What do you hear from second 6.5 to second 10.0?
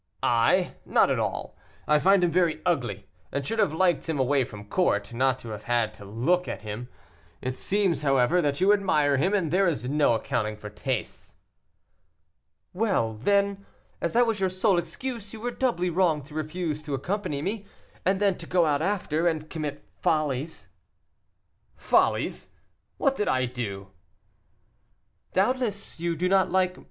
him. It seems, however, that you admire him, and there is